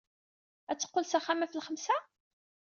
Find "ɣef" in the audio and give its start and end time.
1.43-1.53